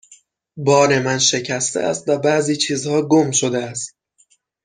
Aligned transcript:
بار 0.57 0.99
من 0.99 1.17
شکسته 1.17 1.79
است 1.79 2.09
و 2.09 2.17
بعضی 2.17 2.55
چیزها 2.55 3.01
گم 3.01 3.31
شده 3.31 3.63
است. 3.63 3.95